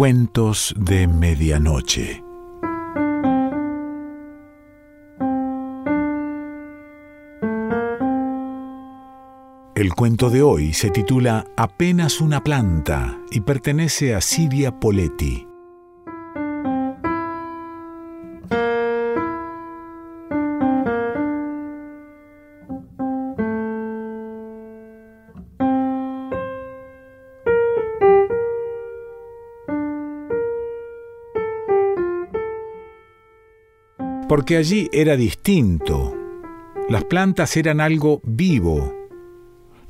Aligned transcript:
Cuentos 0.00 0.74
de 0.78 1.06
Medianoche. 1.06 2.24
El 9.74 9.92
cuento 9.94 10.30
de 10.30 10.40
hoy 10.40 10.72
se 10.72 10.88
titula 10.88 11.44
Apenas 11.54 12.22
una 12.22 12.42
planta 12.42 13.20
y 13.30 13.40
pertenece 13.40 14.14
a 14.14 14.22
Silvia 14.22 14.80
Poletti. 14.80 15.49
Porque 34.30 34.56
allí 34.56 34.88
era 34.92 35.16
distinto. 35.16 36.14
Las 36.88 37.02
plantas 37.02 37.56
eran 37.56 37.80
algo 37.80 38.20
vivo. 38.22 38.94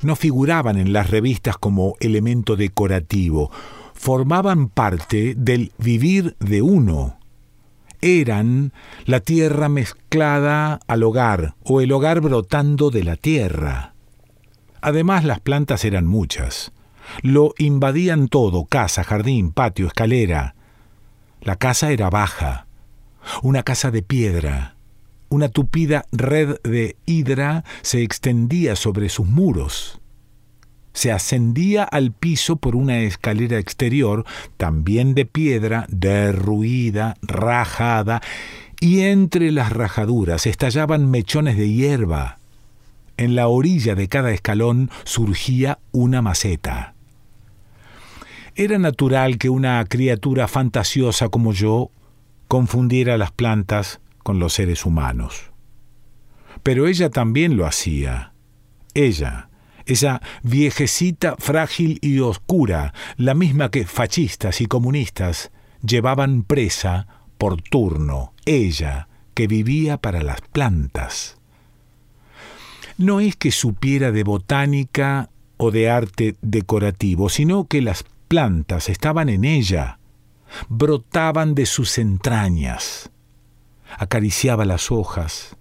No 0.01 0.15
figuraban 0.15 0.79
en 0.79 0.93
las 0.93 1.11
revistas 1.11 1.59
como 1.59 1.93
elemento 1.99 2.55
decorativo, 2.55 3.51
formaban 3.93 4.67
parte 4.69 5.35
del 5.37 5.73
vivir 5.77 6.35
de 6.39 6.63
uno. 6.63 7.19
Eran 8.01 8.73
la 9.05 9.19
tierra 9.19 9.69
mezclada 9.69 10.79
al 10.87 11.03
hogar 11.03 11.53
o 11.63 11.79
el 11.79 11.91
hogar 11.91 12.19
brotando 12.19 12.89
de 12.89 13.03
la 13.03 13.17
tierra. 13.17 13.93
Además 14.81 15.23
las 15.23 15.39
plantas 15.39 15.85
eran 15.85 16.07
muchas. 16.07 16.71
Lo 17.21 17.53
invadían 17.59 18.27
todo, 18.27 18.65
casa, 18.65 19.03
jardín, 19.03 19.51
patio, 19.51 19.85
escalera. 19.85 20.55
La 21.41 21.57
casa 21.57 21.91
era 21.91 22.09
baja 22.09 22.65
una 23.41 23.63
casa 23.63 23.91
de 23.91 24.01
piedra. 24.01 24.75
Una 25.29 25.49
tupida 25.49 26.05
red 26.11 26.57
de 26.63 26.97
hidra 27.05 27.63
se 27.81 28.03
extendía 28.03 28.75
sobre 28.75 29.09
sus 29.09 29.27
muros. 29.27 30.01
Se 30.93 31.11
ascendía 31.11 31.83
al 31.83 32.11
piso 32.11 32.57
por 32.57 32.75
una 32.75 32.99
escalera 32.99 33.57
exterior, 33.57 34.25
también 34.57 35.13
de 35.13 35.25
piedra, 35.25 35.85
derruida, 35.89 37.15
rajada, 37.21 38.21
y 38.81 39.01
entre 39.01 39.51
las 39.51 39.71
rajaduras 39.71 40.47
estallaban 40.47 41.09
mechones 41.09 41.55
de 41.55 41.69
hierba. 41.69 42.39
En 43.15 43.35
la 43.35 43.47
orilla 43.47 43.95
de 43.95 44.07
cada 44.07 44.31
escalón 44.31 44.89
surgía 45.03 45.79
una 45.91 46.21
maceta. 46.21 46.95
Era 48.55 48.79
natural 48.79 49.37
que 49.37 49.49
una 49.49 49.85
criatura 49.85 50.47
fantasiosa 50.47 51.29
como 51.29 51.53
yo 51.53 51.89
confundiera 52.51 53.17
las 53.17 53.31
plantas 53.31 54.01
con 54.23 54.37
los 54.37 54.51
seres 54.51 54.85
humanos. 54.85 55.53
Pero 56.63 56.85
ella 56.85 57.09
también 57.09 57.55
lo 57.55 57.65
hacía. 57.65 58.33
Ella, 58.93 59.47
esa 59.85 60.21
viejecita 60.43 61.37
frágil 61.39 61.97
y 62.01 62.19
oscura, 62.19 62.93
la 63.15 63.35
misma 63.35 63.71
que 63.71 63.85
fascistas 63.85 64.59
y 64.59 64.65
comunistas 64.65 65.49
llevaban 65.81 66.43
presa 66.43 67.07
por 67.37 67.61
turno, 67.61 68.33
ella, 68.43 69.07
que 69.33 69.47
vivía 69.47 69.95
para 69.95 70.21
las 70.21 70.41
plantas. 70.41 71.37
No 72.97 73.21
es 73.21 73.37
que 73.37 73.51
supiera 73.51 74.11
de 74.11 74.25
botánica 74.25 75.29
o 75.55 75.71
de 75.71 75.89
arte 75.89 76.35
decorativo, 76.41 77.29
sino 77.29 77.63
que 77.69 77.81
las 77.81 78.03
plantas 78.27 78.89
estaban 78.89 79.29
en 79.29 79.45
ella, 79.45 80.00
brotaban 80.69 81.55
de 81.55 81.65
sus 81.65 81.97
entrañas. 81.97 83.11
Acariciaba 83.97 84.65
las 84.65 84.91
hojas, 84.91 85.57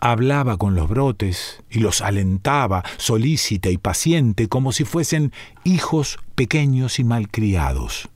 hablaba 0.00 0.56
con 0.56 0.74
los 0.74 0.88
brotes 0.88 1.62
y 1.70 1.80
los 1.80 2.00
alentaba, 2.00 2.84
solícita 2.96 3.70
y 3.70 3.78
paciente, 3.78 4.48
como 4.48 4.72
si 4.72 4.84
fuesen 4.84 5.32
hijos 5.64 6.18
pequeños 6.34 6.98
y 6.98 7.04
malcriados. 7.04 8.08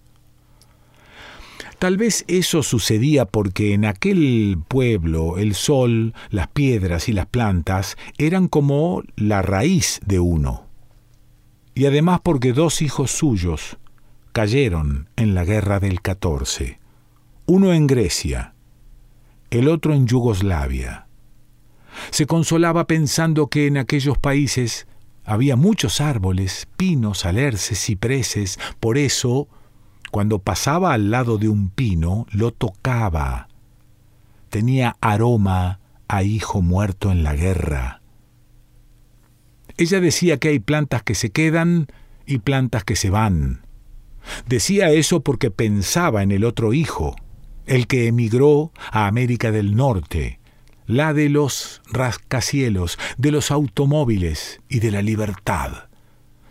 Tal 1.79 1.97
vez 1.97 2.25
eso 2.29 2.63
sucedía 2.63 3.25
porque 3.25 3.75
en 3.75 3.85
aquel 3.85 4.57
pueblo 4.69 5.39
el 5.39 5.57
sol, 5.57 6.15
las 6.31 6.47
piedras 6.47 7.09
y 7.09 7.13
las 7.13 7.27
plantas 7.27 7.97
eran 8.19 8.47
como 8.47 9.03
la 9.17 9.43
raíz 9.43 10.01
de 10.07 10.21
uno. 10.21 10.69
Y 11.75 11.87
además 11.87 12.21
porque 12.23 12.53
dos 12.53 12.83
hijos 12.83 13.11
suyos, 13.11 13.79
cayeron 14.33 15.09
en 15.17 15.35
la 15.35 15.45
guerra 15.45 15.79
del 15.79 16.01
14, 16.01 16.81
uno 17.47 17.73
en 17.73 17.87
Grecia, 17.87 18.55
el 19.51 19.69
otro 19.69 19.93
en 19.93 20.07
Yugoslavia. 20.07 21.07
Se 22.11 22.27
consolaba 22.27 22.87
pensando 22.87 23.49
que 23.49 23.67
en 23.67 23.77
aquellos 23.77 24.17
países 24.17 24.87
había 25.25 25.57
muchos 25.57 26.01
árboles, 26.01 26.67
pinos, 26.79 27.27
alerces, 27.27 27.79
cipreses, 27.79 28.59
por 28.81 28.97
eso, 28.97 29.49
cuando 30.11 30.39
pasaba 30.39 30.95
al 30.95 31.11
lado 31.11 31.37
de 31.37 31.49
un 31.49 31.69
pino, 31.69 32.27
lo 32.31 32.53
tocaba. 32.53 33.49
Tenía 34.49 34.97
aroma 35.03 35.81
a 36.09 36.23
hijo 36.23 36.63
muerto 36.63 37.13
en 37.13 37.23
la 37.23 37.35
guerra. 37.35 38.01
Ella 39.77 40.01
decía 40.01 40.39
que 40.39 40.49
hay 40.49 40.59
plantas 40.59 41.03
que 41.03 41.15
se 41.15 41.31
quedan 41.31 41.87
y 42.27 42.39
plantas 42.39 42.85
que 42.85 42.97
se 42.97 43.11
van. 43.11 43.63
Decía 44.47 44.91
eso 44.91 45.21
porque 45.21 45.51
pensaba 45.51 46.23
en 46.23 46.33
el 46.33 46.45
otro 46.45 46.73
hijo, 46.73 47.17
el 47.67 47.87
que 47.87 48.07
emigró 48.07 48.73
a 48.91 49.07
América 49.07 49.51
del 49.51 49.77
Norte, 49.77 50.41
la 50.87 51.13
de 51.15 51.29
los 51.29 51.81
rascacielos, 51.91 52.99
de 53.17 53.31
los 53.31 53.51
automóviles 53.51 54.61
y 54.69 54.81
de 54.81 54.91
la 54.91 55.03
libertad. 55.03 55.89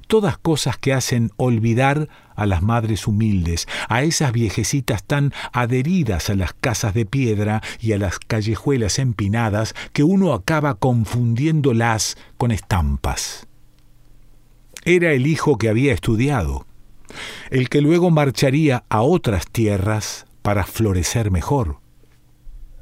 Todas 0.08 0.38
cosas 0.38 0.78
que 0.78 0.94
hacen 0.94 1.32
olvidar 1.38 2.10
a 2.36 2.46
las 2.46 2.62
madres 2.62 3.08
humildes, 3.08 3.68
a 3.88 4.04
esas 4.04 4.34
viejecitas 4.34 5.04
tan 5.04 5.34
adheridas 5.54 6.30
a 6.30 6.36
las 6.36 6.54
casas 6.54 6.94
de 6.94 7.06
piedra 7.06 7.62
y 7.80 7.94
a 7.94 7.98
las 7.98 8.20
callejuelas 8.20 9.00
empinadas 9.00 9.74
que 9.94 10.04
uno 10.04 10.34
acaba 10.34 10.76
confundiéndolas 10.76 12.18
con 12.38 12.52
estampas. 12.52 13.48
Era 14.84 15.14
el 15.14 15.28
hijo 15.28 15.58
que 15.58 15.70
había 15.70 15.94
estudiado, 15.94 16.66
el 17.50 17.70
que 17.70 17.82
luego 17.82 18.12
marcharía 18.12 18.84
a 18.90 19.02
otras 19.02 19.46
tierras 19.48 20.26
para 20.42 20.66
florecer 20.66 21.32
mejor. 21.32 21.80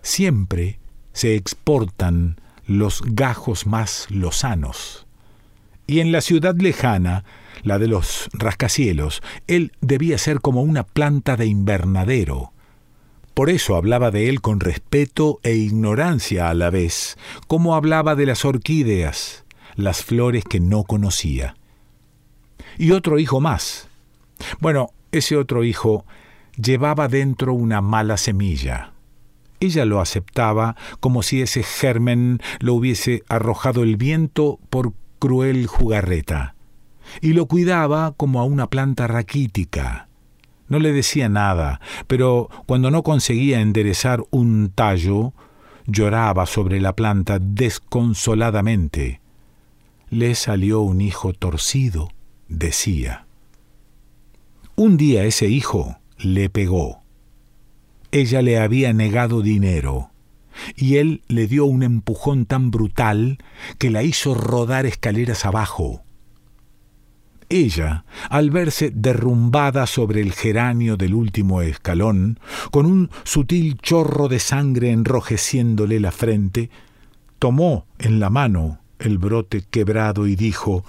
Siempre 0.02 0.80
se 1.14 1.36
exportan 1.36 2.40
los 2.66 3.02
gajos 3.04 3.66
más 3.66 4.08
lozanos. 4.10 5.08
Y 5.88 6.00
en 6.00 6.12
la 6.12 6.22
ciudad 6.22 6.56
lejana, 6.56 7.26
la 7.64 7.80
de 7.80 7.88
los 7.88 8.30
rascacielos, 8.32 9.22
él 9.48 9.72
debía 9.82 10.18
ser 10.18 10.40
como 10.40 10.62
una 10.62 10.84
planta 10.84 11.36
de 11.36 11.48
invernadero. 11.48 12.54
Por 13.34 13.50
eso 13.50 13.76
hablaba 13.76 14.12
de 14.12 14.30
él 14.30 14.42
con 14.42 14.60
respeto 14.60 15.40
e 15.44 15.56
ignorancia 15.56 16.50
a 16.50 16.54
la 16.54 16.70
vez, 16.70 17.18
como 17.48 17.76
hablaba 17.76 18.16
de 18.16 18.26
las 18.26 18.46
orquídeas, 18.46 19.46
las 19.76 20.04
flores 20.04 20.44
que 20.44 20.60
no 20.60 20.84
conocía. 20.84 21.56
Y 22.78 22.92
otro 22.92 23.18
hijo 23.18 23.40
más, 23.40 23.89
bueno, 24.60 24.92
ese 25.12 25.36
otro 25.38 25.64
hijo 25.64 26.06
llevaba 26.56 27.08
dentro 27.08 27.54
una 27.54 27.82
mala 27.82 28.18
semilla. 28.18 28.94
Ella 29.60 29.86
lo 29.86 30.00
aceptaba 30.00 30.76
como 31.00 31.22
si 31.22 31.42
ese 31.42 31.64
germen 31.64 32.40
lo 32.60 32.76
hubiese 32.76 33.24
arrojado 33.28 33.84
el 33.84 33.98
viento 33.98 34.60
por 34.70 34.94
cruel 35.20 35.68
jugarreta, 35.68 36.56
y 37.22 37.34
lo 37.34 37.46
cuidaba 37.48 38.14
como 38.16 38.40
a 38.40 38.46
una 38.46 38.68
planta 38.68 39.08
raquítica. 39.08 40.08
No 40.70 40.80
le 40.80 40.94
decía 40.94 41.28
nada, 41.30 41.82
pero 42.08 42.50
cuando 42.68 42.92
no 42.92 43.04
conseguía 43.04 43.60
enderezar 43.60 44.24
un 44.30 44.72
tallo, 44.74 45.34
lloraba 45.88 46.46
sobre 46.46 46.80
la 46.80 46.96
planta 46.96 47.40
desconsoladamente. 47.40 49.20
Le 50.10 50.36
salió 50.36 50.82
un 50.82 51.02
hijo 51.02 51.34
torcido, 51.34 52.10
decía. 52.48 53.26
Un 54.80 54.96
día 54.96 55.26
ese 55.26 55.50
hijo 55.50 55.98
le 56.18 56.50
pegó. 56.50 57.04
Ella 58.14 58.42
le 58.42 58.60
había 58.60 58.94
negado 58.94 59.42
dinero 59.42 60.12
y 60.78 60.96
él 60.96 61.22
le 61.28 61.48
dio 61.48 61.66
un 61.66 61.84
empujón 61.84 62.46
tan 62.46 62.72
brutal 62.72 63.40
que 63.78 63.90
la 63.90 64.04
hizo 64.04 64.36
rodar 64.36 64.86
escaleras 64.86 65.46
abajo. 65.46 66.04
Ella, 67.50 68.06
al 68.30 68.52
verse 68.52 68.90
derrumbada 68.90 69.86
sobre 69.86 70.22
el 70.22 70.32
geranio 70.32 70.96
del 70.96 71.14
último 71.14 71.62
escalón, 71.62 72.40
con 72.72 72.86
un 72.86 73.10
sutil 73.26 73.80
chorro 73.80 74.30
de 74.30 74.40
sangre 74.40 74.92
enrojeciéndole 74.92 76.00
la 76.00 76.14
frente, 76.14 76.70
tomó 77.38 77.86
en 77.98 78.22
la 78.22 78.30
mano 78.30 78.80
el 78.98 79.18
brote 79.18 79.62
quebrado 79.70 80.26
y 80.26 80.38
dijo 80.38 80.86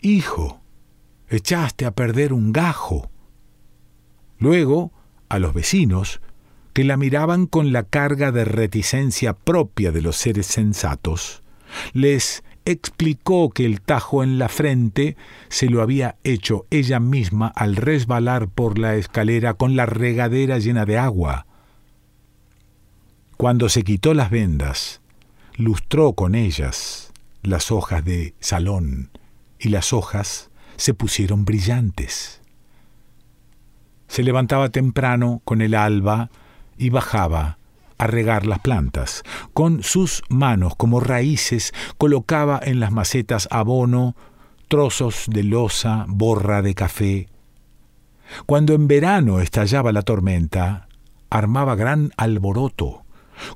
Hijo, 0.00 0.59
echaste 1.30 1.86
a 1.86 1.92
perder 1.92 2.32
un 2.32 2.52
gajo. 2.52 3.10
Luego, 4.38 4.92
a 5.28 5.38
los 5.38 5.54
vecinos, 5.54 6.20
que 6.72 6.84
la 6.84 6.96
miraban 6.96 7.46
con 7.46 7.72
la 7.72 7.84
carga 7.84 8.32
de 8.32 8.44
reticencia 8.44 9.32
propia 9.32 9.92
de 9.92 10.02
los 10.02 10.16
seres 10.16 10.46
sensatos, 10.46 11.42
les 11.92 12.42
explicó 12.64 13.50
que 13.50 13.64
el 13.64 13.80
tajo 13.80 14.22
en 14.22 14.38
la 14.38 14.48
frente 14.48 15.16
se 15.48 15.68
lo 15.68 15.82
había 15.82 16.16
hecho 16.24 16.66
ella 16.70 17.00
misma 17.00 17.48
al 17.48 17.76
resbalar 17.76 18.48
por 18.48 18.78
la 18.78 18.96
escalera 18.96 19.54
con 19.54 19.76
la 19.76 19.86
regadera 19.86 20.58
llena 20.58 20.84
de 20.84 20.98
agua. 20.98 21.46
Cuando 23.36 23.68
se 23.68 23.82
quitó 23.82 24.14
las 24.14 24.30
vendas, 24.30 25.00
lustró 25.56 26.12
con 26.12 26.34
ellas 26.34 27.12
las 27.42 27.70
hojas 27.70 28.04
de 28.04 28.34
salón 28.40 29.10
y 29.58 29.70
las 29.70 29.92
hojas 29.92 30.49
se 30.80 30.94
pusieron 30.94 31.44
brillantes. 31.44 32.40
Se 34.08 34.22
levantaba 34.22 34.70
temprano 34.70 35.42
con 35.44 35.60
el 35.60 35.74
alba 35.74 36.30
y 36.78 36.88
bajaba 36.88 37.58
a 37.98 38.06
regar 38.06 38.46
las 38.46 38.60
plantas. 38.60 39.22
Con 39.52 39.82
sus 39.82 40.22
manos 40.30 40.74
como 40.76 41.00
raíces 41.00 41.74
colocaba 41.98 42.58
en 42.62 42.80
las 42.80 42.92
macetas 42.92 43.46
abono, 43.50 44.16
trozos 44.68 45.26
de 45.28 45.44
losa, 45.44 46.06
borra 46.08 46.62
de 46.62 46.74
café. 46.74 47.28
Cuando 48.46 48.72
en 48.72 48.88
verano 48.88 49.40
estallaba 49.40 49.92
la 49.92 50.00
tormenta, 50.00 50.88
armaba 51.28 51.74
gran 51.74 52.10
alboroto. 52.16 53.02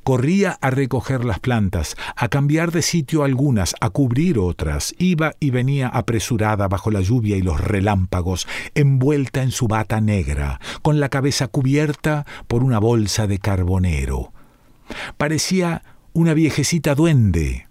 Corría 0.02 0.58
a 0.60 0.70
recoger 0.70 1.24
las 1.24 1.40
plantas, 1.40 1.96
a 2.16 2.28
cambiar 2.28 2.72
de 2.72 2.82
sitio 2.82 3.24
algunas, 3.24 3.74
a 3.80 3.90
cubrir 3.90 4.38
otras, 4.38 4.94
iba 4.98 5.34
y 5.40 5.50
venía 5.50 5.88
apresurada 5.88 6.68
bajo 6.68 6.90
la 6.90 7.00
lluvia 7.00 7.36
y 7.36 7.42
los 7.42 7.60
relámpagos, 7.60 8.46
envuelta 8.74 9.42
en 9.42 9.50
su 9.50 9.68
bata 9.68 10.00
negra, 10.00 10.60
con 10.82 11.00
la 11.00 11.08
cabeza 11.08 11.48
cubierta 11.48 12.26
por 12.46 12.62
una 12.62 12.78
bolsa 12.78 13.26
de 13.26 13.38
carbonero. 13.38 14.32
Parecía 15.16 15.82
una 16.12 16.34
viejecita 16.34 16.94
duende. 16.94 17.68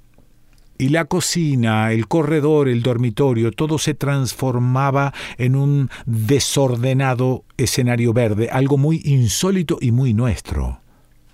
Y 0.78 0.90
la 0.90 1.06
cocina, 1.06 1.92
el 1.92 2.08
corredor, 2.08 2.68
el 2.68 2.82
dormitorio, 2.82 3.52
todo 3.52 3.78
se 3.78 3.94
transformaba 3.94 5.14
en 5.38 5.56
un 5.56 5.90
desordenado 6.06 7.46
escenario 7.58 8.12
verde, 8.12 8.50
algo 8.52 8.78
muy 8.78 9.02
insólito 9.06 9.78
y 9.80 9.92
muy 9.92 10.14
nuestro. 10.14 10.83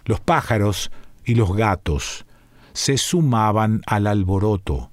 Los 0.10 0.22
pájaros 0.22 0.90
y 1.24 1.36
los 1.36 1.56
gatos 1.56 2.26
se 2.74 2.98
sumaban 2.98 3.84
al 3.86 4.08
alboroto. 4.08 4.90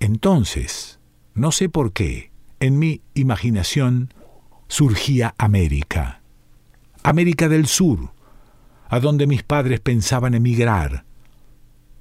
Entonces, 0.00 0.98
no 1.34 1.52
sé 1.52 1.68
por 1.68 1.92
qué, 1.92 2.32
en 2.58 2.80
mi 2.80 3.00
imaginación 3.14 4.12
surgía 4.66 5.36
América. 5.38 6.20
América 7.04 7.48
del 7.48 7.68
Sur, 7.68 8.12
a 8.88 8.98
donde 8.98 9.28
mis 9.28 9.44
padres 9.44 9.78
pensaban 9.78 10.34
emigrar. 10.34 11.04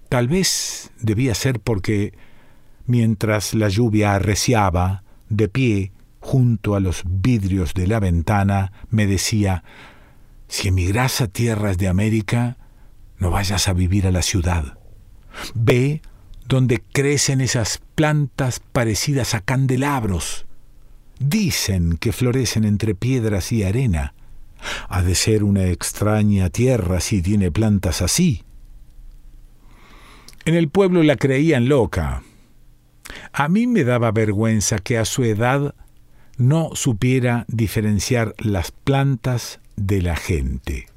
Tal 0.09 0.27
vez 0.27 0.89
debía 1.01 1.35
ser 1.35 1.59
porque, 1.59 2.17
mientras 2.87 3.53
la 3.53 3.69
lluvia 3.69 4.15
arreciaba, 4.15 5.03
de 5.29 5.49
pie, 5.49 5.91
junto 6.19 6.73
a 6.73 6.79
los 6.79 7.03
vidrios 7.05 7.75
de 7.75 7.85
la 7.85 7.99
ventana, 7.99 8.71
me 8.89 9.05
decía, 9.05 9.63
si 10.51 10.67
emigras 10.67 11.21
a 11.21 11.27
tierras 11.27 11.77
de 11.77 11.87
América, 11.87 12.57
no 13.17 13.31
vayas 13.31 13.69
a 13.69 13.73
vivir 13.73 14.05
a 14.05 14.11
la 14.11 14.21
ciudad. 14.21 14.77
Ve 15.55 16.01
donde 16.45 16.81
crecen 16.81 17.39
esas 17.39 17.81
plantas 17.95 18.59
parecidas 18.59 19.33
a 19.33 19.39
candelabros. 19.39 20.45
Dicen 21.19 21.95
que 21.95 22.11
florecen 22.11 22.65
entre 22.65 22.95
piedras 22.95 23.53
y 23.53 23.63
arena. 23.63 24.13
Ha 24.89 25.01
de 25.03 25.15
ser 25.15 25.45
una 25.45 25.67
extraña 25.67 26.49
tierra 26.49 26.99
si 26.99 27.21
tiene 27.21 27.49
plantas 27.49 28.01
así. 28.01 28.43
En 30.43 30.55
el 30.55 30.67
pueblo 30.67 31.01
la 31.01 31.15
creían 31.15 31.69
loca. 31.69 32.23
A 33.31 33.47
mí 33.47 33.67
me 33.67 33.85
daba 33.85 34.11
vergüenza 34.11 34.79
que 34.79 34.97
a 34.97 35.05
su 35.05 35.23
edad 35.23 35.75
no 36.35 36.71
supiera 36.73 37.45
diferenciar 37.47 38.35
las 38.37 38.71
plantas 38.71 39.61
de 39.75 40.01
la 40.01 40.15
gente. 40.15 40.87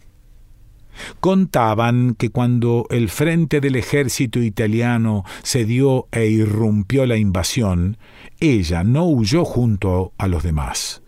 Contaban 1.20 2.14
que 2.14 2.30
cuando 2.30 2.86
el 2.90 3.08
frente 3.08 3.60
del 3.60 3.76
ejército 3.76 4.40
italiano 4.40 5.24
cedió 5.42 6.06
e 6.12 6.26
irrumpió 6.26 7.06
la 7.06 7.16
invasión, 7.16 7.96
ella 8.40 8.84
no 8.84 9.04
huyó 9.06 9.44
junto 9.44 10.12
a 10.18 10.28
los 10.28 10.42
demás. 10.42 11.02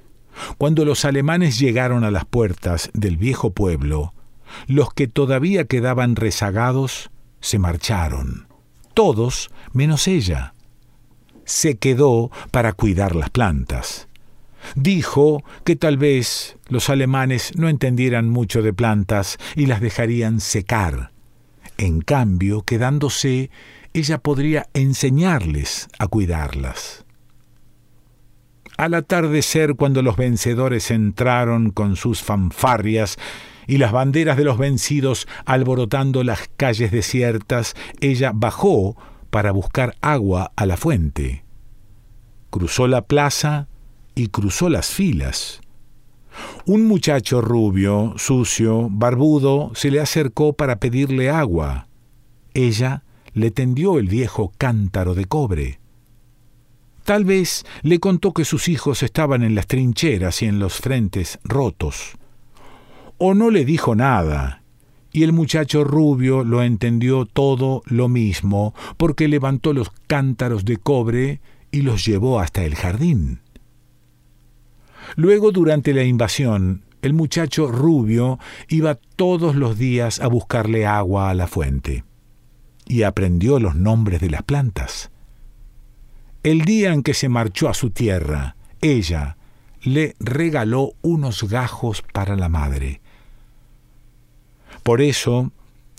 Cuando 0.58 0.84
los 0.84 1.04
alemanes 1.04 1.58
llegaron 1.58 2.04
a 2.04 2.10
las 2.10 2.24
puertas 2.24 2.90
del 2.94 3.16
viejo 3.16 3.50
pueblo, 3.50 4.12
los 4.66 4.92
que 4.92 5.08
todavía 5.08 5.64
quedaban 5.64 6.16
rezagados 6.16 7.10
se 7.40 7.58
marcharon, 7.58 8.48
todos 8.94 9.50
menos 9.72 10.08
ella. 10.08 10.54
Se 11.44 11.78
quedó 11.78 12.30
para 12.50 12.72
cuidar 12.72 13.14
las 13.14 13.30
plantas. 13.30 14.05
Dijo 14.74 15.42
que 15.64 15.76
tal 15.76 15.96
vez 15.96 16.56
los 16.68 16.90
alemanes 16.90 17.52
no 17.56 17.68
entendieran 17.68 18.28
mucho 18.28 18.62
de 18.62 18.72
plantas 18.72 19.38
y 19.54 19.66
las 19.66 19.80
dejarían 19.80 20.40
secar. 20.40 21.12
En 21.78 22.00
cambio, 22.00 22.62
quedándose, 22.62 23.50
ella 23.92 24.18
podría 24.18 24.66
enseñarles 24.74 25.88
a 25.98 26.06
cuidarlas. 26.06 27.04
Al 28.76 28.92
atardecer, 28.92 29.74
cuando 29.74 30.02
los 30.02 30.16
vencedores 30.16 30.90
entraron 30.90 31.70
con 31.70 31.96
sus 31.96 32.22
fanfarrias 32.22 33.16
y 33.66 33.78
las 33.78 33.92
banderas 33.92 34.36
de 34.36 34.44
los 34.44 34.58
vencidos 34.58 35.26
alborotando 35.46 36.22
las 36.24 36.50
calles 36.56 36.92
desiertas, 36.92 37.74
ella 38.00 38.32
bajó 38.34 38.96
para 39.30 39.50
buscar 39.50 39.96
agua 40.02 40.52
a 40.56 40.66
la 40.66 40.76
fuente. 40.76 41.44
Cruzó 42.50 42.86
la 42.86 43.02
plaza 43.02 43.68
y 44.16 44.28
cruzó 44.28 44.68
las 44.68 44.88
filas. 44.88 45.60
Un 46.64 46.86
muchacho 46.86 47.40
rubio, 47.40 48.14
sucio, 48.16 48.88
barbudo, 48.90 49.70
se 49.76 49.92
le 49.92 50.00
acercó 50.00 50.54
para 50.54 50.80
pedirle 50.80 51.30
agua. 51.30 51.86
Ella 52.54 53.04
le 53.34 53.50
tendió 53.52 53.98
el 53.98 54.08
viejo 54.08 54.52
cántaro 54.58 55.14
de 55.14 55.26
cobre. 55.26 55.78
Tal 57.04 57.24
vez 57.24 57.64
le 57.82 58.00
contó 58.00 58.32
que 58.32 58.44
sus 58.44 58.68
hijos 58.68 59.02
estaban 59.04 59.44
en 59.44 59.54
las 59.54 59.68
trincheras 59.68 60.42
y 60.42 60.46
en 60.46 60.58
los 60.58 60.74
frentes 60.74 61.38
rotos. 61.44 62.16
O 63.18 63.34
no 63.34 63.50
le 63.50 63.64
dijo 63.64 63.94
nada, 63.94 64.62
y 65.12 65.22
el 65.22 65.32
muchacho 65.32 65.84
rubio 65.84 66.42
lo 66.42 66.62
entendió 66.62 67.26
todo 67.26 67.82
lo 67.86 68.08
mismo, 68.08 68.74
porque 68.96 69.28
levantó 69.28 69.72
los 69.72 69.90
cántaros 70.06 70.64
de 70.64 70.78
cobre 70.78 71.40
y 71.70 71.82
los 71.82 72.04
llevó 72.04 72.40
hasta 72.40 72.64
el 72.64 72.74
jardín. 72.74 73.40
Luego, 75.14 75.52
durante 75.52 75.94
la 75.94 76.02
invasión, 76.02 76.82
el 77.02 77.12
muchacho 77.12 77.68
rubio 77.68 78.38
iba 78.68 78.96
todos 79.16 79.54
los 79.54 79.78
días 79.78 80.20
a 80.20 80.26
buscarle 80.26 80.86
agua 80.86 81.30
a 81.30 81.34
la 81.34 81.46
fuente, 81.46 82.04
y 82.86 83.02
aprendió 83.02 83.60
los 83.60 83.76
nombres 83.76 84.20
de 84.20 84.30
las 84.30 84.42
plantas. 84.42 85.10
El 86.42 86.64
día 86.64 86.92
en 86.92 87.02
que 87.02 87.14
se 87.14 87.28
marchó 87.28 87.68
a 87.68 87.74
su 87.74 87.90
tierra, 87.90 88.56
ella 88.80 89.36
le 89.82 90.16
regaló 90.18 90.94
unos 91.02 91.44
gajos 91.44 92.02
para 92.12 92.36
la 92.36 92.48
madre. 92.48 93.00
Por 94.82 95.00
eso, 95.00 95.52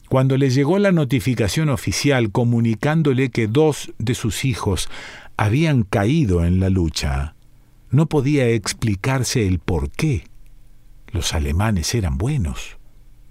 cuando 0.10 0.38
le 0.38 0.50
llegó 0.50 0.78
la 0.80 0.92
notificación 0.92 1.70
oficial 1.70 2.32
comunicándole 2.32 3.30
que 3.30 3.48
dos 3.48 3.94
de 3.98 4.16
sus 4.16 4.46
hijos 4.46 4.90
habían 5.36 5.84
caído 5.84 6.46
en 6.46 6.60
la 6.60 6.70
lucha, 6.70 7.36
no 7.90 8.08
podía 8.08 8.48
explicarse 8.50 9.48
el 9.48 9.60
por 9.60 9.90
qué. 9.90 10.28
Los 11.12 11.34
alemanes 11.34 11.96
eran 11.96 12.18
buenos, 12.18 12.78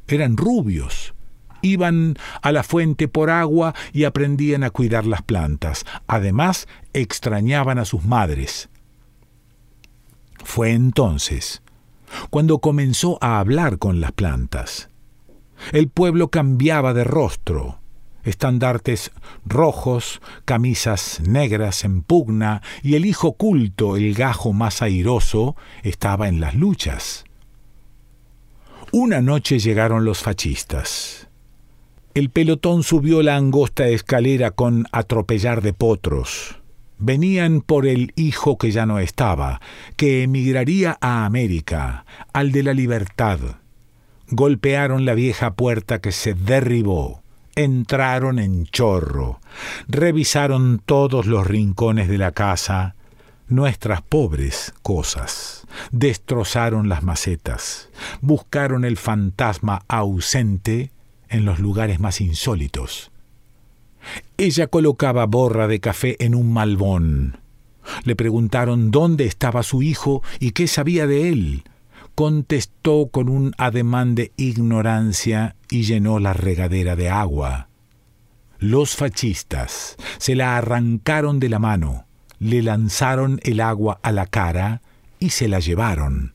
eran 0.09 0.37
rubios, 0.37 1.15
iban 1.63 2.17
a 2.43 2.53
la 2.53 2.63
fuente 2.63 3.09
por 3.09 3.31
agua 3.31 3.75
y 3.93 4.05
aprendían 4.05 4.65
a 4.65 4.71
cuidar 4.71 5.07
las 5.07 5.23
plantas. 5.23 5.85
Además, 6.07 6.69
extrañaban 6.93 7.79
a 7.79 7.85
sus 7.85 8.05
madres. 8.05 8.69
Fue 10.45 10.73
entonces 10.73 11.63
cuando 12.31 12.59
comenzó 12.61 13.19
a 13.21 13.39
hablar 13.41 13.79
con 13.79 14.01
las 14.01 14.13
plantas. 14.13 14.91
El 15.73 15.89
pueblo 15.89 16.29
cambiaba 16.29 16.95
de 16.95 17.05
rostro. 17.05 17.81
Estandartes 18.27 19.13
rojos, 19.47 20.21
camisas 20.45 21.21
negras 21.21 21.85
en 21.85 22.03
pugna, 22.03 22.61
y 22.83 22.97
el 22.97 23.07
hijo 23.07 23.33
culto, 23.35 23.97
el 23.97 24.15
gajo 24.15 24.53
más 24.53 24.83
airoso, 24.83 25.57
estaba 25.83 26.29
en 26.29 26.41
las 26.41 26.55
luchas. 26.55 27.25
Una 28.93 29.23
noche 29.23 29.61
llegaron 29.61 30.05
los 30.05 30.19
fascistas. 30.19 31.29
El 32.15 32.31
pelotón 32.31 32.83
subió 32.83 33.23
la 33.23 33.37
angosta 33.37 33.87
escalera 33.89 34.51
con 34.51 34.87
atropellar 34.91 35.63
de 35.63 35.73
potros. 35.73 36.57
Venían 36.99 37.61
por 37.61 37.87
el 37.87 38.13
hijo 38.17 38.59
que 38.59 38.71
ya 38.71 38.87
no 38.87 38.99
estaba, 38.99 39.61
que 39.97 40.23
emigraría 40.23 40.97
a 41.01 41.27
América, 41.27 42.07
al 42.33 42.53
de 42.53 42.63
la 42.63 42.75
libertad. 42.75 43.39
Golpearon 44.29 45.05
la 45.05 45.15
vieja 45.15 45.55
puerta 45.55 46.01
que 46.01 46.11
se 46.11 46.35
derribó. 46.35 47.23
Entraron 47.59 48.39
en 48.39 48.67
chorro. 48.67 49.41
Revisaron 49.89 50.79
todos 50.85 51.25
los 51.25 51.47
rincones 51.47 52.07
de 52.07 52.19
la 52.19 52.33
casa, 52.33 52.97
nuestras 53.49 54.03
pobres 54.03 54.75
cosas. 54.83 55.67
Destrozaron 55.91 56.91
las 56.91 57.03
macetas. 57.03 57.89
Buscaron 58.21 58.85
el 58.85 58.99
fantasma 58.99 59.85
ausente 59.89 60.91
en 61.31 61.47
los 61.47 61.59
lugares 61.59 61.99
más 61.99 62.21
insólitos. 62.21 63.11
Ella 64.37 64.67
colocaba 64.67 65.25
borra 65.25 65.67
de 65.67 65.81
café 65.81 66.23
en 66.23 66.35
un 66.35 66.53
malbón. 66.53 67.39
Le 68.05 68.17
preguntaron 68.17 68.91
dónde 68.91 69.25
estaba 69.25 69.63
su 69.63 69.83
hijo 69.83 70.23
y 70.41 70.51
qué 70.51 70.69
sabía 70.69 71.07
de 71.07 71.31
él. 71.31 71.65
Contestó 72.17 73.09
con 73.11 73.29
un 73.29 73.53
ademán 73.59 74.15
de 74.15 74.33
ignorancia 74.39 75.55
y 75.69 75.83
llenó 75.83 76.19
la 76.19 76.33
regadera 76.33 76.97
de 76.97 77.11
agua. 77.11 77.69
Los 78.59 78.97
fascistas 78.97 79.97
se 80.17 80.35
la 80.35 80.57
arrancaron 80.57 81.41
de 81.41 81.51
la 81.51 81.59
mano, 81.59 82.07
le 82.39 82.63
lanzaron 82.63 83.39
el 83.43 83.61
agua 83.61 84.01
a 84.03 84.13
la 84.13 84.25
cara 84.25 84.81
y 85.19 85.29
se 85.29 85.47
la 85.47 85.61
llevaron. 85.61 86.33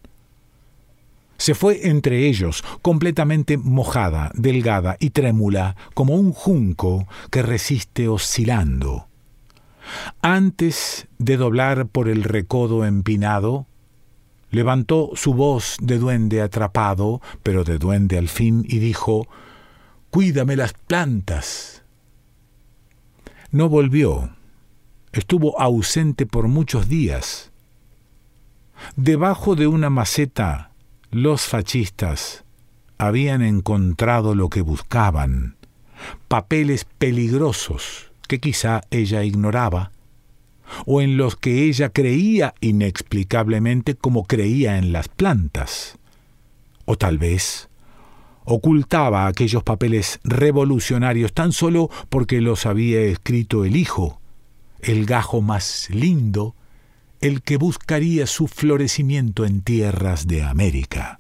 Se 1.37 1.55
fue 1.55 1.87
entre 1.87 2.27
ellos, 2.27 2.63
completamente 2.83 3.57
mojada, 3.57 4.31
delgada 4.35 4.97
y 4.99 5.09
trémula, 5.09 5.75
como 5.95 6.13
un 6.13 6.31
junco 6.31 7.07
que 7.31 7.41
resiste 7.41 8.07
oscilando. 8.07 9.07
Antes 10.21 11.07
de 11.17 11.37
doblar 11.37 11.87
por 11.87 12.07
el 12.07 12.23
recodo 12.23 12.85
empinado, 12.85 13.65
levantó 14.51 15.11
su 15.15 15.33
voz 15.33 15.77
de 15.81 15.97
duende 15.97 16.41
atrapado, 16.41 17.21
pero 17.41 17.63
de 17.63 17.77
duende 17.77 18.17
al 18.17 18.29
fin, 18.29 18.63
y 18.67 18.79
dijo, 18.79 19.27
Cuídame 20.11 20.55
las 20.55 20.73
plantas. 20.73 21.83
No 23.49 23.69
volvió. 23.69 24.29
Estuvo 25.13 25.59
ausente 25.59 26.25
por 26.25 26.47
muchos 26.47 26.87
días. 26.87 27.51
Debajo 28.95 29.55
de 29.55 29.67
una 29.67 29.89
maceta 29.89 30.71
los 31.11 31.41
fascistas 31.43 32.45
habían 32.97 33.41
encontrado 33.41 34.35
lo 34.35 34.49
que 34.49 34.61
buscaban, 34.61 35.57
papeles 36.27 36.85
peligrosos 36.85 38.11
que 38.27 38.39
quizá 38.39 38.81
ella 38.91 39.23
ignoraba, 39.23 39.90
o 40.85 41.01
en 41.01 41.17
los 41.17 41.35
que 41.35 41.63
ella 41.63 41.89
creía 41.89 42.53
inexplicablemente 42.61 43.95
como 43.95 44.25
creía 44.25 44.77
en 44.77 44.91
las 44.91 45.07
plantas, 45.09 45.97
o 46.85 46.97
tal 46.97 47.17
vez 47.17 47.69
ocultaba 48.43 49.27
aquellos 49.27 49.63
papeles 49.63 50.19
revolucionarios 50.23 51.33
tan 51.33 51.51
solo 51.51 51.89
porque 52.09 52.41
los 52.41 52.65
había 52.65 53.01
escrito 53.01 53.65
el 53.65 53.75
hijo, 53.75 54.19
el 54.81 55.05
gajo 55.05 55.41
más 55.41 55.89
lindo 55.91 56.55
el 57.21 57.43
que 57.43 57.57
buscaría 57.57 58.25
su 58.25 58.47
florecimiento 58.47 59.45
en 59.45 59.61
tierras 59.61 60.25
de 60.27 60.43
América. 60.43 61.19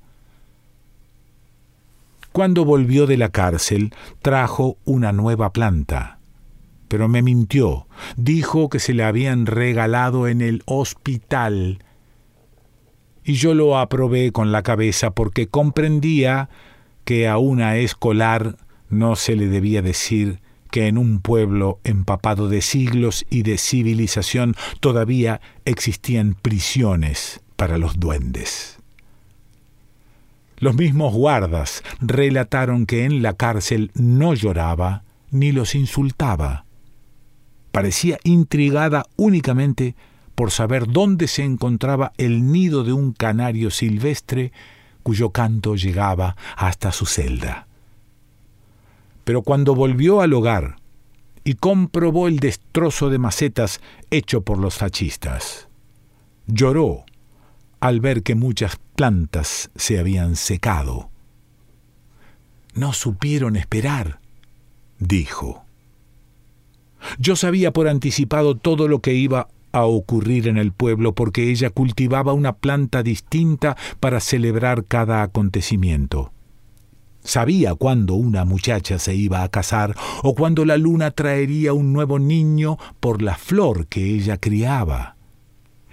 Cuando 2.31 2.65
volvió 2.65 3.05
de 3.05 3.17
la 3.17 3.29
cárcel, 3.29 3.93
trajo 4.21 4.77
una 4.83 5.11
nueva 5.11 5.53
planta. 5.53 6.20
Pero 6.91 7.07
me 7.07 7.21
mintió. 7.21 7.87
Dijo 8.17 8.67
que 8.67 8.79
se 8.79 8.93
le 8.93 9.05
habían 9.05 9.45
regalado 9.45 10.27
en 10.27 10.41
el 10.41 10.61
hospital. 10.65 11.85
Y 13.23 13.35
yo 13.35 13.53
lo 13.53 13.77
aprobé 13.77 14.33
con 14.33 14.51
la 14.51 14.61
cabeza 14.61 15.11
porque 15.11 15.47
comprendía 15.47 16.49
que 17.05 17.29
a 17.29 17.37
una 17.37 17.77
escolar 17.77 18.57
no 18.89 19.15
se 19.15 19.37
le 19.37 19.47
debía 19.47 19.81
decir 19.81 20.41
que 20.69 20.87
en 20.87 20.97
un 20.97 21.21
pueblo 21.21 21.79
empapado 21.85 22.49
de 22.49 22.61
siglos 22.61 23.25
y 23.29 23.43
de 23.43 23.57
civilización 23.57 24.55
todavía 24.81 25.39
existían 25.63 26.33
prisiones 26.33 27.39
para 27.55 27.77
los 27.77 28.01
duendes. 28.01 28.79
Los 30.57 30.75
mismos 30.75 31.13
guardas 31.13 31.83
relataron 32.01 32.85
que 32.85 33.05
en 33.05 33.21
la 33.21 33.31
cárcel 33.31 33.91
no 33.93 34.33
lloraba 34.33 35.05
ni 35.29 35.53
los 35.53 35.73
insultaba. 35.73 36.65
Parecía 37.71 38.17
intrigada 38.23 39.05
únicamente 39.15 39.95
por 40.35 40.51
saber 40.51 40.87
dónde 40.87 41.27
se 41.27 41.43
encontraba 41.43 42.13
el 42.17 42.51
nido 42.51 42.83
de 42.83 42.93
un 42.93 43.13
canario 43.13 43.71
silvestre 43.71 44.51
cuyo 45.03 45.31
canto 45.31 45.75
llegaba 45.75 46.35
hasta 46.57 46.91
su 46.91 47.05
celda. 47.05 47.67
Pero 49.23 49.41
cuando 49.43 49.75
volvió 49.75 50.21
al 50.21 50.33
hogar 50.33 50.77
y 51.43 51.55
comprobó 51.55 52.27
el 52.27 52.39
destrozo 52.39 53.09
de 53.09 53.17
macetas 53.17 53.81
hecho 54.09 54.41
por 54.41 54.57
los 54.57 54.77
fascistas, 54.77 55.67
lloró 56.47 57.05
al 57.79 57.99
ver 57.99 58.23
que 58.23 58.35
muchas 58.35 58.77
plantas 58.95 59.71
se 59.75 59.99
habían 59.99 60.35
secado. 60.35 61.09
No 62.73 62.93
supieron 62.93 63.55
esperar, 63.55 64.19
dijo. 64.99 65.65
Yo 67.19 67.35
sabía 67.35 67.71
por 67.71 67.87
anticipado 67.87 68.55
todo 68.55 68.87
lo 68.87 68.99
que 68.99 69.13
iba 69.13 69.47
a 69.71 69.85
ocurrir 69.85 70.47
en 70.47 70.57
el 70.57 70.71
pueblo 70.71 71.13
porque 71.13 71.49
ella 71.49 71.69
cultivaba 71.69 72.33
una 72.33 72.53
planta 72.53 73.03
distinta 73.03 73.77
para 73.99 74.19
celebrar 74.19 74.85
cada 74.85 75.23
acontecimiento. 75.23 76.31
Sabía 77.23 77.75
cuándo 77.75 78.15
una 78.15 78.45
muchacha 78.45 78.97
se 78.97 79.13
iba 79.13 79.43
a 79.43 79.49
casar 79.49 79.95
o 80.23 80.33
cuándo 80.33 80.65
la 80.65 80.77
luna 80.77 81.11
traería 81.11 81.71
un 81.73 81.93
nuevo 81.93 82.17
niño 82.17 82.77
por 82.99 83.21
la 83.21 83.35
flor 83.35 83.87
que 83.87 84.05
ella 84.15 84.37
criaba. 84.37 85.15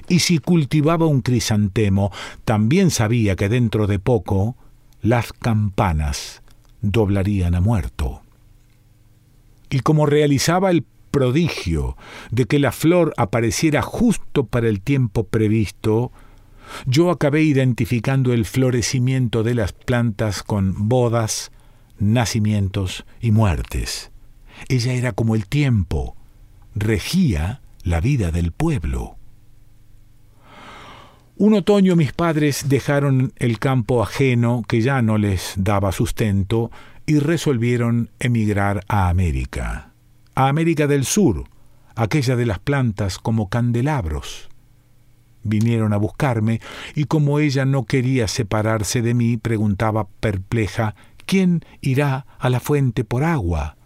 Y 0.08 0.20
si 0.20 0.38
cultivaba 0.38 1.06
un 1.06 1.20
crisantemo, 1.20 2.10
también 2.46 2.90
sabía 2.90 3.36
que 3.36 3.50
dentro 3.50 3.86
de 3.86 3.98
poco 3.98 4.56
las 5.02 5.34
campanas 5.34 6.42
doblarían 6.80 7.54
a 7.54 7.60
muerto. 7.60 8.22
Y 9.68 9.80
como 9.80 10.06
realizaba 10.06 10.70
el 10.70 10.82
prodigio 11.18 11.96
de 12.30 12.44
que 12.44 12.60
la 12.60 12.70
flor 12.70 13.12
apareciera 13.16 13.82
justo 13.82 14.46
para 14.46 14.68
el 14.68 14.80
tiempo 14.80 15.24
previsto, 15.24 16.12
yo 16.86 17.10
acabé 17.10 17.42
identificando 17.42 18.32
el 18.32 18.44
florecimiento 18.44 19.42
de 19.42 19.56
las 19.56 19.72
plantas 19.72 20.44
con 20.44 20.88
bodas, 20.88 21.50
nacimientos 21.98 23.04
y 23.20 23.32
muertes. 23.32 24.12
Ella 24.68 24.92
era 24.92 25.10
como 25.10 25.34
el 25.34 25.48
tiempo, 25.48 26.14
regía 26.76 27.62
la 27.82 28.00
vida 28.00 28.30
del 28.30 28.52
pueblo. 28.52 29.16
Un 31.34 31.54
otoño 31.54 31.96
mis 31.96 32.12
padres 32.12 32.66
dejaron 32.68 33.32
el 33.38 33.58
campo 33.58 34.04
ajeno 34.04 34.62
que 34.68 34.82
ya 34.82 35.02
no 35.02 35.18
les 35.18 35.54
daba 35.56 35.90
sustento 35.90 36.70
y 37.06 37.18
resolvieron 37.18 38.10
emigrar 38.20 38.84
a 38.86 39.08
América, 39.08 39.88
a 40.38 40.46
América 40.46 40.86
del 40.86 41.04
Sur, 41.04 41.48
aquella 41.96 42.36
de 42.36 42.46
las 42.46 42.60
plantas 42.60 43.18
como 43.18 43.48
candelabros 43.48 44.48
vinieron 45.42 45.92
a 45.92 45.96
buscarme, 45.96 46.60
y 46.94 47.06
como 47.06 47.40
ella 47.40 47.64
no 47.64 47.86
quería 47.86 48.28
separarse 48.28 49.02
de 49.02 49.14
mí, 49.14 49.36
preguntaba 49.36 50.06
perpleja 50.20 50.94
¿Quién 51.26 51.64
irá 51.80 52.24
a 52.38 52.50
la 52.50 52.60
fuente 52.60 53.02
por 53.02 53.24
agua? 53.24 53.76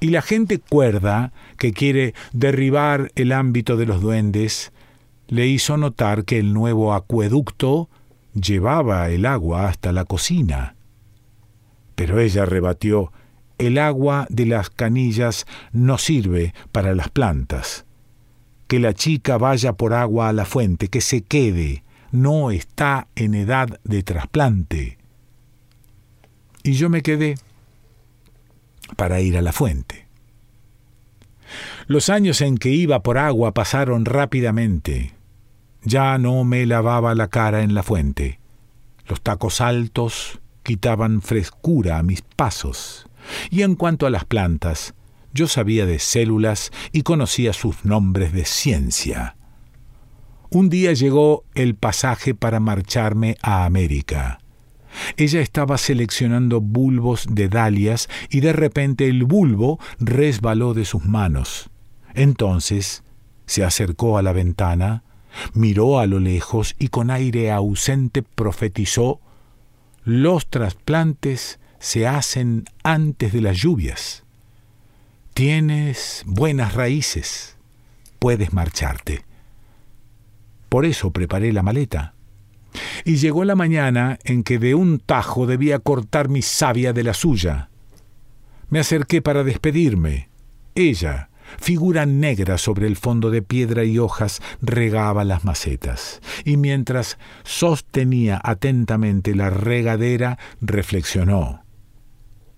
Y 0.00 0.08
la 0.08 0.20
gente 0.20 0.58
cuerda, 0.58 1.32
que 1.58 1.72
quiere 1.72 2.12
derribar 2.32 3.12
el 3.14 3.30
ámbito 3.30 3.76
de 3.76 3.86
los 3.86 4.00
duendes, 4.00 4.72
le 5.28 5.46
hizo 5.46 5.76
notar 5.76 6.24
que 6.24 6.40
el 6.40 6.52
nuevo 6.52 6.92
acueducto 6.92 7.88
llevaba 8.34 9.10
el 9.10 9.26
agua 9.26 9.68
hasta 9.68 9.92
la 9.92 10.04
cocina. 10.04 10.74
Pero 11.94 12.18
ella 12.18 12.46
rebatió, 12.46 13.12
el 13.60 13.78
agua 13.78 14.26
de 14.28 14.46
las 14.46 14.70
canillas 14.70 15.46
no 15.72 15.98
sirve 15.98 16.54
para 16.72 16.94
las 16.94 17.08
plantas 17.08 17.84
que 18.70 18.78
la 18.78 18.94
chica 18.94 19.36
vaya 19.36 19.72
por 19.72 19.94
agua 19.94 20.28
a 20.28 20.32
la 20.32 20.44
fuente, 20.44 20.86
que 20.86 21.00
se 21.00 21.22
quede, 21.22 21.82
no 22.12 22.52
está 22.52 23.08
en 23.16 23.34
edad 23.34 23.80
de 23.82 24.04
trasplante. 24.04 24.96
Y 26.62 26.74
yo 26.74 26.88
me 26.88 27.02
quedé 27.02 27.34
para 28.94 29.20
ir 29.20 29.36
a 29.36 29.42
la 29.42 29.52
fuente. 29.52 30.06
Los 31.88 32.10
años 32.10 32.40
en 32.42 32.58
que 32.58 32.68
iba 32.68 33.02
por 33.02 33.18
agua 33.18 33.54
pasaron 33.54 34.04
rápidamente. 34.04 35.14
Ya 35.82 36.16
no 36.18 36.44
me 36.44 36.64
lavaba 36.64 37.16
la 37.16 37.26
cara 37.26 37.62
en 37.62 37.74
la 37.74 37.82
fuente. 37.82 38.38
Los 39.08 39.20
tacos 39.20 39.60
altos 39.60 40.38
quitaban 40.62 41.22
frescura 41.22 41.98
a 41.98 42.04
mis 42.04 42.22
pasos. 42.22 43.09
Y 43.50 43.62
en 43.62 43.74
cuanto 43.74 44.06
a 44.06 44.10
las 44.10 44.24
plantas, 44.24 44.94
yo 45.32 45.48
sabía 45.48 45.86
de 45.86 45.98
células 45.98 46.70
y 46.92 47.02
conocía 47.02 47.52
sus 47.52 47.84
nombres 47.84 48.32
de 48.32 48.44
ciencia. 48.44 49.36
Un 50.50 50.68
día 50.68 50.92
llegó 50.92 51.44
el 51.54 51.76
pasaje 51.76 52.34
para 52.34 52.58
marcharme 52.58 53.36
a 53.40 53.64
América. 53.64 54.40
Ella 55.16 55.40
estaba 55.40 55.78
seleccionando 55.78 56.60
bulbos 56.60 57.26
de 57.30 57.48
dalias 57.48 58.08
y 58.28 58.40
de 58.40 58.52
repente 58.52 59.06
el 59.06 59.24
bulbo 59.24 59.78
resbaló 60.00 60.74
de 60.74 60.84
sus 60.84 61.04
manos. 61.04 61.70
Entonces 62.14 63.04
se 63.46 63.62
acercó 63.62 64.18
a 64.18 64.22
la 64.22 64.32
ventana, 64.32 65.04
miró 65.54 66.00
a 66.00 66.06
lo 66.06 66.18
lejos 66.18 66.74
y 66.80 66.88
con 66.88 67.12
aire 67.12 67.52
ausente 67.52 68.22
profetizó 68.22 69.20
Los 70.02 70.48
trasplantes 70.48 71.59
se 71.80 72.06
hacen 72.06 72.66
antes 72.84 73.32
de 73.32 73.40
las 73.40 73.56
lluvias. 73.56 74.22
Tienes 75.34 76.22
buenas 76.26 76.74
raíces, 76.74 77.56
puedes 78.18 78.52
marcharte. 78.52 79.24
Por 80.68 80.84
eso 80.84 81.10
preparé 81.10 81.52
la 81.52 81.62
maleta. 81.62 82.14
Y 83.04 83.16
llegó 83.16 83.44
la 83.44 83.56
mañana 83.56 84.18
en 84.22 84.44
que 84.44 84.60
de 84.60 84.76
un 84.76 85.00
tajo 85.00 85.46
debía 85.46 85.80
cortar 85.80 86.28
mi 86.28 86.42
savia 86.42 86.92
de 86.92 87.02
la 87.02 87.14
suya. 87.14 87.70
Me 88.68 88.78
acerqué 88.78 89.22
para 89.22 89.42
despedirme. 89.42 90.28
Ella, 90.76 91.30
figura 91.58 92.06
negra 92.06 92.58
sobre 92.58 92.86
el 92.86 92.96
fondo 92.96 93.30
de 93.30 93.42
piedra 93.42 93.84
y 93.84 93.98
hojas, 93.98 94.40
regaba 94.60 95.24
las 95.24 95.44
macetas, 95.44 96.20
y 96.44 96.56
mientras 96.56 97.18
sostenía 97.42 98.40
atentamente 98.44 99.34
la 99.34 99.50
regadera, 99.50 100.38
reflexionó. 100.60 101.64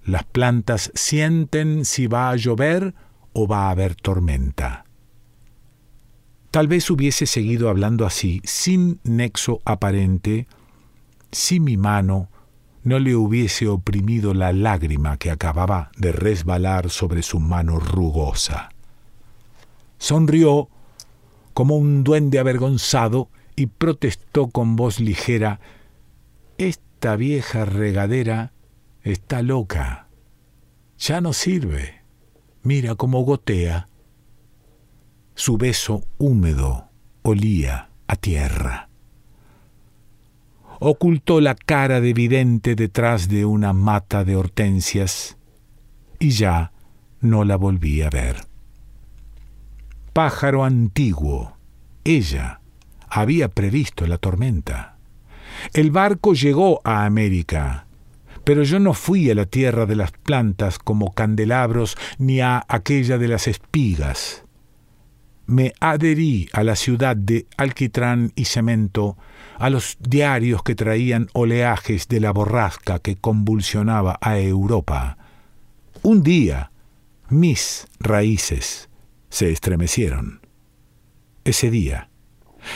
Las 0.04 0.24
plantas 0.24 0.90
sienten 0.94 1.84
si 1.84 2.06
va 2.06 2.30
a 2.30 2.36
llover 2.36 2.94
o 3.32 3.46
va 3.46 3.66
a 3.66 3.70
haber 3.70 3.94
tormenta. 3.94 4.84
Tal 6.50 6.68
vez 6.68 6.90
hubiese 6.90 7.26
seguido 7.26 7.70
hablando 7.70 8.04
así, 8.04 8.42
sin 8.44 9.00
nexo 9.04 9.62
aparente, 9.64 10.46
si 11.30 11.60
mi 11.60 11.76
mano 11.76 12.28
no 12.84 12.98
le 12.98 13.14
hubiese 13.14 13.68
oprimido 13.68 14.34
la 14.34 14.52
lágrima 14.52 15.16
que 15.16 15.30
acababa 15.30 15.90
de 15.96 16.12
resbalar 16.12 16.90
sobre 16.90 17.22
su 17.22 17.38
mano 17.40 17.78
rugosa. 17.78 18.70
Sonrió 19.98 20.68
como 21.54 21.76
un 21.76 22.02
duende 22.02 22.38
avergonzado 22.38 23.28
y 23.54 23.66
protestó 23.66 24.48
con 24.48 24.76
voz 24.76 24.98
ligera 24.98 25.60
Esta 26.58 27.16
vieja 27.16 27.64
regadera 27.64 28.52
Está 29.02 29.42
loca. 29.42 30.06
Ya 30.98 31.20
no 31.20 31.32
sirve. 31.32 32.02
Mira 32.62 32.94
cómo 32.94 33.22
gotea. 33.22 33.88
Su 35.34 35.56
beso 35.56 36.04
húmedo 36.18 36.88
olía 37.22 37.90
a 38.06 38.14
tierra. 38.14 38.88
Ocultó 40.78 41.40
la 41.40 41.56
cara 41.56 42.00
de 42.00 42.12
vidente 42.12 42.76
detrás 42.76 43.28
de 43.28 43.44
una 43.44 43.72
mata 43.72 44.24
de 44.24 44.36
hortensias 44.36 45.36
y 46.20 46.30
ya 46.30 46.72
no 47.20 47.44
la 47.44 47.56
volví 47.56 48.02
a 48.02 48.10
ver. 48.10 48.46
Pájaro 50.12 50.64
antiguo, 50.64 51.56
ella 52.04 52.60
había 53.08 53.48
previsto 53.48 54.06
la 54.06 54.18
tormenta. 54.18 54.98
El 55.72 55.90
barco 55.90 56.34
llegó 56.34 56.80
a 56.84 57.04
América 57.04 57.86
pero 58.44 58.62
yo 58.62 58.80
no 58.80 58.94
fui 58.94 59.30
a 59.30 59.34
la 59.34 59.46
tierra 59.46 59.86
de 59.86 59.96
las 59.96 60.12
plantas 60.12 60.78
como 60.78 61.12
candelabros 61.12 61.96
ni 62.18 62.40
a 62.40 62.64
aquella 62.68 63.18
de 63.18 63.28
las 63.28 63.46
espigas. 63.46 64.44
Me 65.46 65.72
adherí 65.80 66.48
a 66.52 66.64
la 66.64 66.76
ciudad 66.76 67.16
de 67.16 67.46
alquitrán 67.56 68.32
y 68.34 68.46
cemento, 68.46 69.16
a 69.58 69.70
los 69.70 69.96
diarios 70.00 70.62
que 70.62 70.74
traían 70.74 71.28
oleajes 71.34 72.08
de 72.08 72.20
la 72.20 72.32
borrasca 72.32 72.98
que 72.98 73.16
convulsionaba 73.16 74.18
a 74.20 74.38
Europa. 74.38 75.18
Un 76.02 76.22
día, 76.22 76.72
mis 77.28 77.86
raíces 78.00 78.88
se 79.28 79.50
estremecieron. 79.50 80.40
Ese 81.44 81.70
día, 81.70 82.08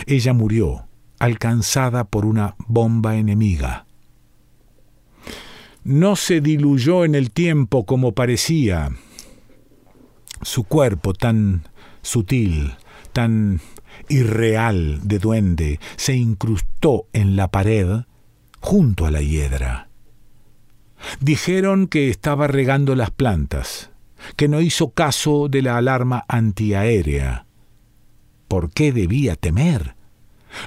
ella 0.07 0.33
murió, 0.33 0.89
alcanzada 1.19 2.05
por 2.05 2.27
una 2.27 2.57
bomba 2.67 3.17
enemiga 3.17 3.86
no 5.87 6.17
se 6.17 6.41
diluyó 6.41 7.05
en 7.05 7.15
el 7.15 7.31
tiempo 7.31 7.87
como 7.87 8.13
parecía. 8.13 8.91
Su 10.43 10.65
cuerpo 10.65 11.15
tan 11.15 11.63
sutil, 12.03 12.75
tan 13.13 13.61
irreal 14.09 15.01
de 15.05 15.21
duende, 15.21 15.81
se 15.95 16.17
incrustó 16.17 17.07
en 17.13 17.37
la 17.37 17.53
pared 17.53 18.01
junto 18.59 19.07
a 19.07 19.13
la 19.13 19.23
hiedra. 19.23 19.89
Dijeron 21.21 21.87
que 21.87 22.11
estaba 22.11 22.49
regando 22.49 22.97
las 22.97 23.13
plantas, 23.13 23.91
que 24.35 24.49
no 24.49 24.61
hizo 24.61 24.91
caso 24.91 25.47
de 25.49 25.63
la 25.63 25.77
alarma 25.77 26.25
antiaérea. 26.27 27.47
¿Por 28.49 28.73
qué 28.73 28.91
debía 28.91 29.37
temer? 29.37 29.95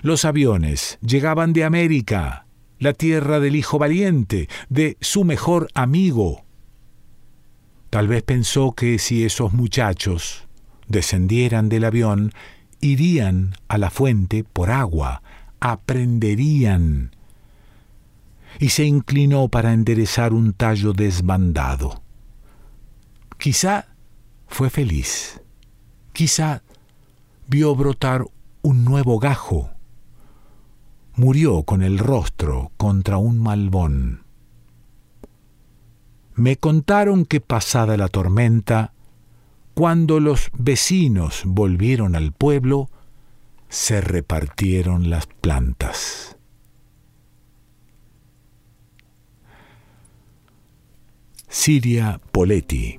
Los 0.01 0.23
aviones 0.23 0.97
llegaban 1.01 1.51
de 1.51 1.65
América 1.65 2.45
la 2.79 2.93
tierra 2.93 3.39
del 3.39 3.55
hijo 3.55 3.77
valiente, 3.77 4.49
de 4.69 4.97
su 5.01 5.23
mejor 5.25 5.67
amigo. 5.73 6.45
Tal 7.89 8.07
vez 8.07 8.23
pensó 8.23 8.73
que 8.73 8.99
si 8.99 9.25
esos 9.25 9.53
muchachos 9.53 10.47
descendieran 10.87 11.69
del 11.69 11.85
avión, 11.85 12.31
irían 12.81 13.55
a 13.67 13.77
la 13.77 13.89
fuente 13.89 14.43
por 14.43 14.71
agua, 14.71 15.21
aprenderían. 15.59 17.11
Y 18.59 18.69
se 18.69 18.85
inclinó 18.85 19.49
para 19.49 19.73
enderezar 19.73 20.33
un 20.33 20.53
tallo 20.53 20.93
desbandado. 20.93 22.01
Quizá 23.37 23.87
fue 24.47 24.69
feliz. 24.69 25.41
Quizá 26.13 26.63
vio 27.47 27.75
brotar 27.75 28.25
un 28.61 28.83
nuevo 28.83 29.19
gajo 29.19 29.71
murió 31.19 31.63
con 31.63 31.84
el 31.84 31.99
rostro 31.99 32.71
contra 32.77 33.17
un 33.17 33.39
malbón. 33.39 34.23
Me 36.34 36.55
contaron 36.55 37.25
que 37.25 37.41
pasada 37.41 37.97
la 37.97 38.08
tormenta, 38.08 38.93
cuando 39.73 40.21
los 40.21 40.49
vecinos 40.58 41.41
volvieron 41.45 42.15
al 42.15 42.32
pueblo, 42.32 42.89
se 43.67 43.99
repartieron 43.99 45.10
las 45.10 45.27
plantas. 45.27 46.38
Siria 51.49 52.21
Poletti 52.32 52.98